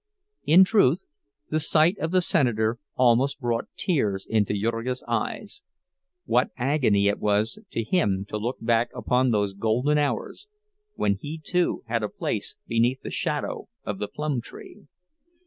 In 0.45 0.63
truth, 0.63 1.05
the 1.51 1.59
sight 1.59 1.95
of 1.99 2.09
the 2.09 2.21
senator 2.21 2.79
almost 2.95 3.39
brought 3.39 3.65
the 3.65 3.73
tears 3.77 4.25
into 4.27 4.55
Jurgis's 4.59 5.03
eyes. 5.07 5.61
What 6.25 6.49
agony 6.57 7.07
it 7.07 7.19
was 7.19 7.59
to 7.69 7.83
him 7.83 8.25
to 8.29 8.37
look 8.39 8.57
back 8.59 8.89
upon 8.95 9.29
those 9.29 9.53
golden 9.53 9.99
hours, 9.99 10.47
when 10.95 11.17
he, 11.21 11.37
too, 11.37 11.83
had 11.85 12.01
a 12.01 12.09
place 12.09 12.55
beneath 12.65 13.01
the 13.01 13.11
shadow 13.11 13.67
of 13.85 13.99
the 13.99 14.07
plum 14.07 14.41
tree! 14.41 14.87